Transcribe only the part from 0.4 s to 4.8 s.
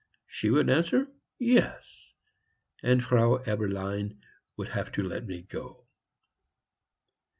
would answer, "Yes," and Frau Eberlein would